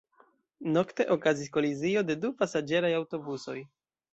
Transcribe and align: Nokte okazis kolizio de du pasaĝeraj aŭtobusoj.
Nokte 0.77 1.05
okazis 1.17 1.53
kolizio 1.57 2.03
de 2.09 2.15
du 2.25 2.33
pasaĝeraj 2.41 2.93
aŭtobusoj. 3.03 3.59